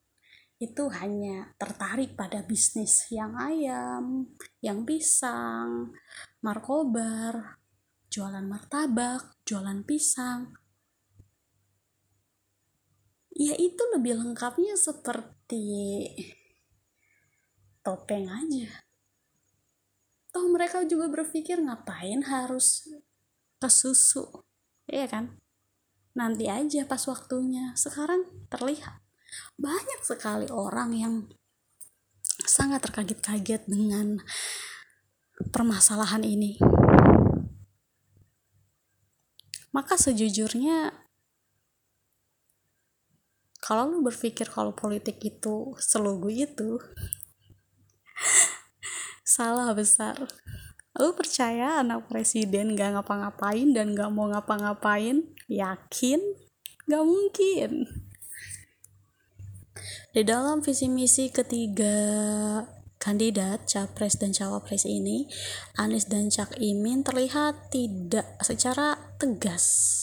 itu 0.56 0.88
hanya 0.88 1.52
tertarik 1.60 2.16
pada 2.16 2.40
bisnis 2.48 3.04
yang 3.12 3.36
ayam, 3.36 4.32
yang 4.64 4.88
pisang, 4.88 5.92
markobar, 6.40 7.60
jualan 8.08 8.46
martabak, 8.48 9.36
jualan 9.44 9.84
pisang. 9.84 10.56
Ya 13.36 13.52
itu 13.60 13.82
lebih 13.92 14.16
lengkapnya 14.16 14.80
seperti 14.80 15.60
topeng 17.82 18.30
aja. 18.30 18.70
Toh 20.32 20.48
mereka 20.48 20.86
juga 20.88 21.12
berpikir 21.12 21.60
ngapain 21.60 22.24
harus 22.24 22.88
ke 23.60 23.68
susu 23.68 24.42
iya 24.90 25.06
kan? 25.06 25.38
Nanti 26.12 26.46
aja 26.50 26.84
pas 26.84 27.00
waktunya. 27.08 27.72
Sekarang 27.72 28.28
terlihat. 28.52 29.00
Banyak 29.56 30.04
sekali 30.04 30.48
orang 30.52 30.92
yang 30.92 31.14
sangat 32.44 32.84
terkaget-kaget 32.84 33.64
dengan 33.64 34.20
permasalahan 35.52 36.20
ini. 36.20 36.60
Maka 39.72 39.96
sejujurnya 39.96 40.92
kalau 43.64 43.88
lu 43.88 44.04
berpikir 44.04 44.52
kalau 44.52 44.76
politik 44.76 45.16
itu 45.24 45.72
selugu 45.80 46.28
itu 46.28 46.76
salah 49.22 49.72
besar. 49.72 50.18
Lu 51.00 51.16
percaya 51.16 51.80
anak 51.80 52.12
presiden 52.12 52.76
gak 52.76 53.00
ngapa-ngapain 53.00 53.72
dan 53.72 53.96
gak 53.96 54.12
mau 54.12 54.28
ngapa-ngapain? 54.28 55.24
Yakin? 55.48 56.20
Gak 56.84 57.04
mungkin. 57.04 57.70
Di 60.12 60.20
dalam 60.20 60.60
visi 60.60 60.92
misi 60.92 61.32
ketiga 61.32 61.96
kandidat 63.00 63.66
capres 63.66 64.20
dan 64.20 64.30
cawapres 64.30 64.86
ini 64.86 65.26
Anies 65.74 66.06
dan 66.06 66.30
Cak 66.30 66.60
Imin 66.62 67.02
terlihat 67.02 67.72
tidak 67.74 68.38
secara 68.44 68.94
tegas 69.18 69.98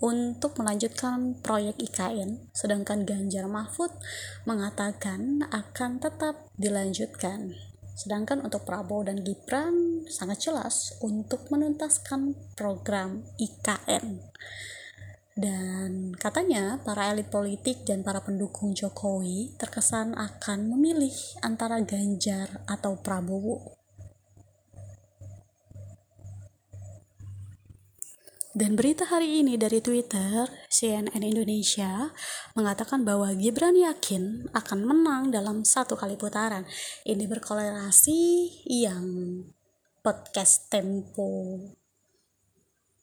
untuk 0.00 0.56
melanjutkan 0.56 1.36
proyek 1.44 1.76
IKN, 1.76 2.50
sedangkan 2.56 3.04
Ganjar 3.04 3.44
Mahfud 3.48 3.92
mengatakan 4.48 5.44
akan 5.52 6.00
tetap 6.00 6.48
dilanjutkan. 6.56 7.56
Sedangkan 7.96 8.40
untuk 8.40 8.64
Prabowo 8.64 9.04
dan 9.04 9.20
Gibran 9.20 10.08
sangat 10.08 10.48
jelas 10.48 10.96
untuk 11.04 11.52
menuntaskan 11.52 12.32
program 12.56 13.28
IKN. 13.36 14.24
Dan 15.36 16.12
katanya 16.16 16.80
para 16.84 17.12
elit 17.12 17.32
politik 17.32 17.84
dan 17.88 18.04
para 18.04 18.20
pendukung 18.20 18.76
Jokowi 18.76 19.56
terkesan 19.56 20.12
akan 20.16 20.68
memilih 20.68 21.12
antara 21.44 21.80
Ganjar 21.80 22.64
atau 22.68 23.00
Prabowo. 23.00 23.79
Dan 28.60 28.76
berita 28.76 29.08
hari 29.08 29.40
ini 29.40 29.56
dari 29.56 29.80
Twitter, 29.80 30.44
CNN 30.68 31.24
Indonesia 31.24 32.12
mengatakan 32.52 33.08
bahwa 33.08 33.32
Gibran 33.32 33.72
yakin 33.72 34.52
akan 34.52 34.84
menang 34.84 35.32
dalam 35.32 35.64
satu 35.64 35.96
kali 35.96 36.20
putaran. 36.20 36.68
Ini 37.08 37.24
berkolerasi 37.24 38.20
yang 38.68 39.08
podcast 40.04 40.68
Tempo 40.68 41.56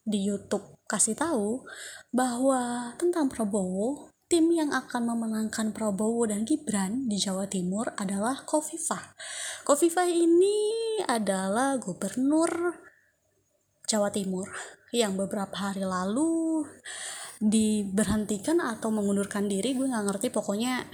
di 0.06 0.30
YouTube 0.30 0.78
kasih 0.86 1.18
tahu 1.18 1.66
bahwa 2.14 2.94
tentang 2.94 3.26
Prabowo 3.26 4.14
tim 4.30 4.54
yang 4.54 4.70
akan 4.70 5.10
memenangkan 5.10 5.74
Prabowo 5.74 6.22
dan 6.30 6.46
Gibran 6.46 7.10
di 7.10 7.18
Jawa 7.18 7.50
Timur 7.50 7.90
adalah 7.98 8.46
Kofifah. 8.46 9.18
Kofifah 9.66 10.06
ini 10.06 11.02
adalah 11.02 11.74
gubernur 11.82 12.78
Jawa 13.90 14.14
Timur 14.14 14.77
yang 14.94 15.14
beberapa 15.14 15.52
hari 15.52 15.84
lalu 15.84 16.64
diberhentikan 17.38 18.58
atau 18.58 18.90
mengundurkan 18.90 19.46
diri 19.46 19.76
gue 19.76 19.86
nggak 19.86 20.06
ngerti. 20.10 20.28
Pokoknya 20.34 20.88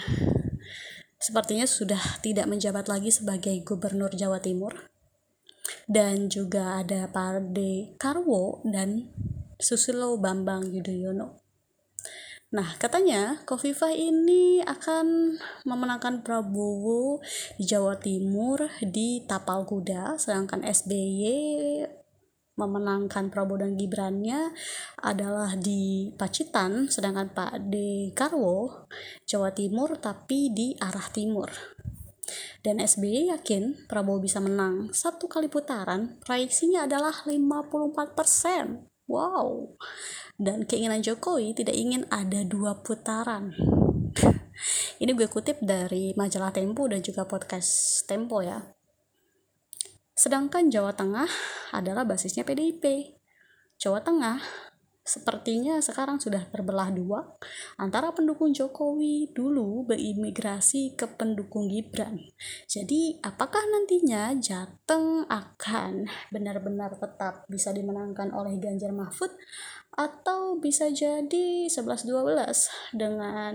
sepertinya 1.16 1.64
sudah 1.64 2.20
tidak 2.20 2.50
menjabat 2.50 2.90
lagi 2.90 3.08
sebagai 3.08 3.54
gubernur 3.64 4.12
Jawa 4.12 4.42
Timur. 4.42 4.92
Dan 5.88 6.28
juga 6.28 6.84
ada 6.84 7.08
Parde 7.08 7.96
Karwo 7.96 8.60
dan 8.64 9.08
Susilo 9.60 10.16
Bambang 10.20 10.68
Yudhoyono. 10.72 11.40
Nah, 12.54 12.78
katanya 12.78 13.42
Kofifa 13.42 13.90
ini 13.90 14.62
akan 14.62 15.34
memenangkan 15.66 16.22
Prabowo 16.22 17.18
di 17.58 17.66
Jawa 17.66 17.98
Timur 17.98 18.70
di 18.78 19.26
Tapal 19.26 19.66
Kuda, 19.66 20.14
sedangkan 20.22 20.62
SBY 20.62 22.03
memenangkan 22.54 23.30
Prabowo 23.30 23.62
dan 23.62 23.78
Gibrannya 23.78 24.54
adalah 25.02 25.54
di 25.58 26.10
Pacitan, 26.14 26.90
sedangkan 26.90 27.34
Pak 27.34 27.70
Dekarwo 27.70 28.86
Jawa 29.26 29.50
Timur 29.54 29.98
tapi 29.98 30.50
di 30.54 30.74
arah 30.78 31.08
timur. 31.10 31.50
Dan 32.64 32.80
SBY 32.80 33.36
yakin 33.36 33.84
Prabowo 33.86 34.18
bisa 34.18 34.40
menang 34.40 34.90
satu 34.96 35.28
kali 35.28 35.52
putaran, 35.52 36.16
proyeksinya 36.24 36.88
adalah 36.88 37.12
54%. 37.26 38.88
Wow, 39.04 39.76
dan 40.34 40.66
keinginan 40.66 41.04
Jokowi 41.04 41.54
tidak 41.54 41.78
ingin 41.78 42.02
ada 42.10 42.42
dua 42.42 42.82
putaran 42.82 43.54
ini 45.02 45.10
gue 45.14 45.30
kutip 45.30 45.62
dari 45.62 46.14
majalah 46.18 46.50
Tempo 46.50 46.86
dan 46.90 47.02
juga 47.02 47.26
podcast 47.26 48.02
Tempo 48.06 48.42
ya 48.42 48.73
sedangkan 50.14 50.70
Jawa 50.70 50.94
Tengah 50.94 51.28
adalah 51.74 52.06
basisnya 52.06 52.46
PDIP 52.46 53.14
Jawa 53.78 54.00
Tengah 54.00 54.38
sepertinya 55.04 55.76
sekarang 55.84 56.16
sudah 56.16 56.48
terbelah 56.48 56.88
dua 56.88 57.36
antara 57.76 58.16
pendukung 58.16 58.56
Jokowi 58.56 59.36
dulu 59.36 59.84
berimigrasi 59.84 60.96
ke 60.96 61.04
pendukung 61.20 61.68
Gibran. 61.68 62.16
Jadi, 62.64 63.20
apakah 63.20 63.60
nantinya 63.68 64.32
Jateng 64.40 65.28
akan 65.28 66.08
benar-benar 66.32 66.96
tetap 66.96 67.44
bisa 67.52 67.76
dimenangkan 67.76 68.32
oleh 68.32 68.56
Ganjar 68.56 68.96
Mahfud 68.96 69.28
atau 69.92 70.56
bisa 70.56 70.88
jadi 70.88 71.68
11-12 71.68 72.96
dengan 72.96 73.54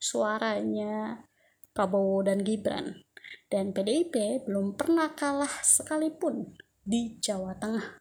suaranya 0.00 1.28
Prabowo 1.76 2.24
dan 2.24 2.40
Gibran. 2.40 3.09
Dan 3.50 3.74
PDIP 3.74 4.46
belum 4.46 4.78
pernah 4.78 5.10
kalah 5.10 5.50
sekalipun 5.66 6.54
di 6.86 7.18
Jawa 7.18 7.58
Tengah. 7.58 7.98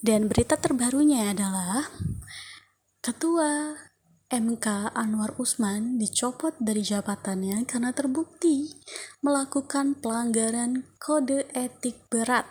Dan 0.00 0.24
berita 0.32 0.56
terbarunya 0.56 1.36
adalah 1.36 1.84
Ketua 3.04 3.76
MK 4.32 4.96
Anwar 4.96 5.36
Usman 5.36 6.00
dicopot 6.00 6.56
dari 6.56 6.80
jabatannya 6.80 7.68
karena 7.68 7.92
terbukti 7.92 8.72
melakukan 9.20 10.00
pelanggaran 10.00 10.88
kode 10.96 11.44
etik 11.52 12.08
berat. 12.08 12.48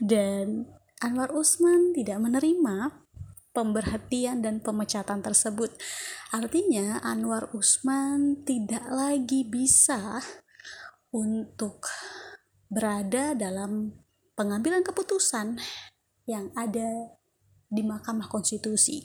Dan 0.00 0.64
Anwar 1.04 1.28
Usman 1.36 1.92
tidak 1.92 2.24
menerima 2.24 3.01
pemberhentian 3.52 4.40
dan 4.40 4.58
pemecatan 4.58 5.20
tersebut. 5.20 5.70
Artinya 6.32 7.00
Anwar 7.04 7.52
Usman 7.52 8.42
tidak 8.48 8.84
lagi 8.88 9.44
bisa 9.44 10.20
untuk 11.12 11.86
berada 12.72 13.36
dalam 13.36 13.92
pengambilan 14.32 14.80
keputusan 14.80 15.60
yang 16.24 16.48
ada 16.56 17.20
di 17.68 17.84
Mahkamah 17.84 18.32
Konstitusi. 18.32 19.04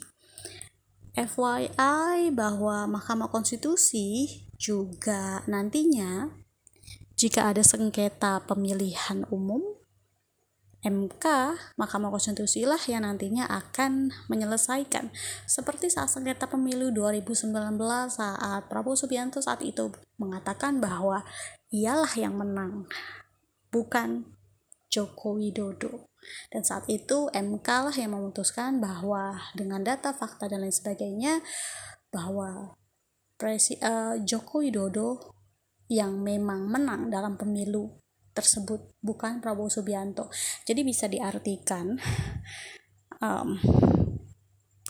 FYI 1.12 2.32
bahwa 2.32 2.88
Mahkamah 2.88 3.28
Konstitusi 3.28 4.40
juga 4.56 5.44
nantinya 5.50 6.30
jika 7.18 7.50
ada 7.50 7.66
sengketa 7.66 8.46
pemilihan 8.46 9.26
umum 9.34 9.77
MK 10.78 11.24
Mahkamah 11.74 12.14
Konstitusi 12.14 12.62
lah 12.62 12.78
yang 12.86 13.02
nantinya 13.02 13.50
akan 13.50 14.14
menyelesaikan 14.30 15.10
seperti 15.42 15.90
saat 15.90 16.06
sengketa 16.14 16.46
pemilu 16.46 16.94
2019 16.94 17.50
saat 18.14 18.62
Prabowo 18.70 18.94
Subianto 18.94 19.42
saat 19.42 19.58
itu 19.66 19.90
mengatakan 20.22 20.78
bahwa 20.78 21.26
ialah 21.74 22.14
yang 22.14 22.38
menang 22.38 22.86
bukan 23.74 24.38
Joko 24.88 25.36
Widodo. 25.36 26.08
Dan 26.50 26.64
saat 26.64 26.84
itu 26.90 27.30
MK 27.30 27.68
lah 27.68 27.94
yang 27.94 28.16
memutuskan 28.16 28.82
bahwa 28.82 29.38
dengan 29.54 29.84
data, 29.84 30.12
fakta 30.12 30.50
dan 30.50 30.64
lain 30.64 30.74
sebagainya 30.74 31.40
bahwa 32.10 32.74
Presi, 33.38 33.78
uh, 33.78 34.18
Joko 34.26 34.64
Widodo 34.66 35.38
yang 35.86 36.20
memang 36.20 36.68
menang 36.68 37.08
dalam 37.08 37.38
pemilu 37.38 38.02
tersebut 38.38 38.94
bukan 39.02 39.42
Prabowo 39.42 39.66
Subianto. 39.66 40.30
Jadi 40.62 40.86
bisa 40.86 41.10
diartikan 41.10 41.98
um, 43.18 43.58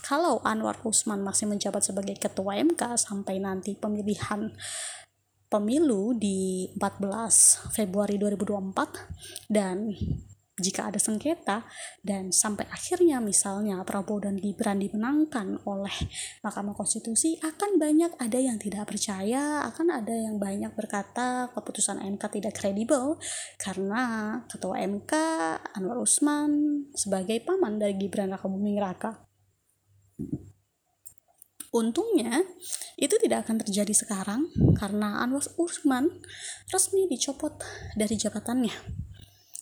kalau 0.04 0.40
Anwar 0.44 0.80
Usman 0.84 1.20
masih 1.24 1.48
menjabat 1.48 1.84
sebagai 1.84 2.16
ketua 2.16 2.60
MK 2.60 2.96
sampai 2.96 3.40
nanti 3.40 3.76
pemilihan 3.76 4.52
pemilu 5.48 6.12
di 6.16 6.68
14 6.76 7.72
Februari 7.72 8.20
2024 8.20 9.48
dan 9.48 9.92
jika 10.58 10.90
ada 10.90 11.00
sengketa. 11.00 11.64
Dan 12.02 12.34
sampai 12.34 12.66
akhirnya 12.68 13.22
misalnya 13.22 13.80
Prabowo 13.86 14.26
dan 14.26 14.36
Gibran 14.36 14.82
dimenangkan 14.82 15.62
oleh 15.64 15.94
Mahkamah 16.42 16.74
Konstitusi 16.74 17.38
akan 17.40 17.78
banyak 17.78 18.18
ada 18.18 18.38
yang 18.38 18.58
tidak 18.58 18.90
percaya 18.90 19.64
akan 19.66 20.02
ada 20.02 20.14
yang 20.14 20.36
banyak 20.36 20.74
berkata 20.74 21.50
keputusan 21.54 22.02
MK 22.02 22.22
tidak 22.38 22.54
kredibel. 22.58 23.16
Karena 23.56 24.36
ketua 24.50 24.82
MK 24.82 25.12
Anwar 25.78 25.98
Usman 26.02 26.84
sebagai 26.94 27.40
paman 27.42 27.78
dari 27.78 27.94
Gibran 27.96 28.34
Raka 28.34 28.46
Buming 28.50 28.78
Raka. 28.78 29.12
Untungnya, 31.68 32.48
itu 32.96 33.14
tidak 33.20 33.44
akan 33.44 33.60
terjadi 33.60 33.92
sekarang 33.92 34.48
karena 34.74 35.20
Anwar 35.20 35.44
Usman 35.60 36.08
resmi 36.72 37.04
dicopot 37.06 37.60
dari 37.94 38.16
jabatannya 38.16 39.07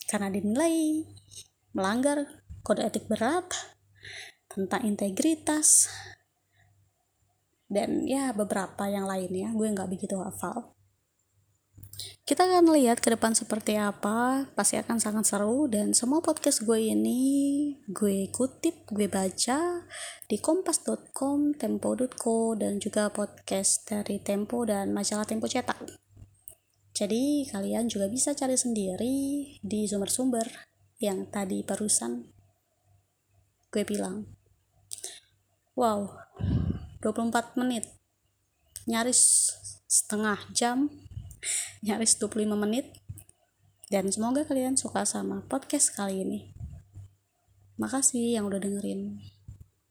karena 0.07 0.31
dinilai 0.31 1.03
melanggar 1.75 2.25
kode 2.63 2.87
etik 2.87 3.05
berat 3.11 3.51
tentang 4.47 4.87
integritas 4.87 5.91
dan 7.67 8.07
ya 8.07 8.31
beberapa 8.31 8.87
yang 8.87 9.05
lainnya 9.05 9.51
gue 9.51 9.67
nggak 9.67 9.91
begitu 9.91 10.15
hafal. 10.23 10.73
Kita 12.27 12.43
akan 12.43 12.75
lihat 12.75 12.99
ke 12.99 13.09
depan 13.09 13.33
seperti 13.33 13.79
apa 13.79 14.47
pasti 14.51 14.75
akan 14.75 14.99
sangat 14.99 15.25
seru 15.31 15.65
dan 15.71 15.95
semua 15.95 16.19
podcast 16.19 16.61
gue 16.67 16.91
ini 16.91 17.23
gue 17.87 18.27
kutip 18.35 18.83
gue 18.91 19.07
baca 19.07 19.87
di 20.27 20.37
kompas.com 20.37 21.55
tempo.co 21.55 22.53
dan 22.59 22.83
juga 22.83 23.09
podcast 23.09 23.87
dari 23.87 24.19
Tempo 24.19 24.67
dan 24.67 24.91
majalah 24.91 25.23
Tempo 25.23 25.47
cetak 25.47 26.06
jadi 26.97 27.45
kalian 27.53 27.93
juga 27.93 28.09
bisa 28.09 28.33
cari 28.33 28.57
sendiri 28.57 29.13
di 29.61 29.85
sumber-sumber 29.85 30.49
yang 30.97 31.29
tadi 31.29 31.61
barusan 31.61 32.25
gue 33.69 33.85
bilang. 33.85 34.25
Wow 35.77 36.17
24 37.05 37.53
menit. 37.61 37.85
Nyaris 38.89 39.53
setengah 39.85 40.41
jam 40.49 40.89
nyaris 41.85 42.17
25 42.17 42.57
menit. 42.57 42.97
Dan 43.93 44.09
semoga 44.09 44.41
kalian 44.41 44.73
suka 44.73 45.05
sama 45.05 45.45
podcast 45.45 45.93
kali 45.93 46.25
ini. 46.25 46.39
Makasih 47.77 48.41
yang 48.41 48.49
udah 48.49 48.57
dengerin 48.57 49.21